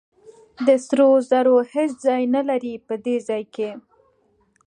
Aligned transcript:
سرو 0.85 1.09
زرو 1.29 1.55
هېڅ 1.73 1.91
ځای 2.05 2.23
نه 2.35 2.41
لري 2.49 2.73
په 2.87 2.93
دې 3.05 3.15
ځای 3.27 3.43
کې. 3.55 3.69